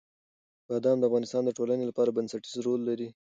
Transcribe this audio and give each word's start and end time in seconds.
بادام 0.69 0.97
د 0.99 1.03
افغانستان 1.09 1.41
د 1.45 1.51
ټولنې 1.57 1.83
لپاره 1.89 2.15
بنسټيز 2.17 2.55
رول 2.65 2.81
لري. 2.89 3.07